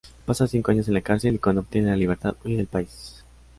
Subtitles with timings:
[0.25, 3.23] Pasa cinco años en la cárcel y cuando obtiene la libertad, huye del país.